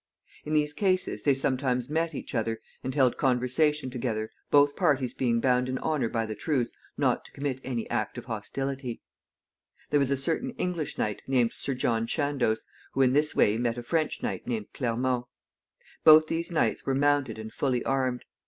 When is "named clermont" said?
14.47-15.27